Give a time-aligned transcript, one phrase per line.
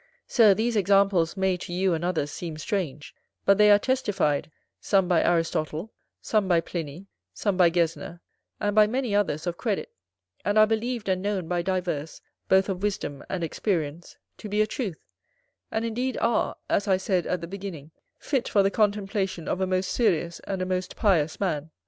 [0.25, 3.13] Sir, these examples may, to you and others, seem strange;
[3.45, 5.93] but they are testified, some by Aristotle,
[6.23, 8.19] some by Pliny, some by Gesner,
[8.59, 9.91] and by many others of credit;
[10.43, 12.19] and are believed and known by divers,
[12.49, 14.97] both of wisdom and experience, to be a truth;
[15.69, 19.67] and indeed are, as I said at the beginning, fit for the contemplation of a
[19.67, 21.69] most serious and a most pious man.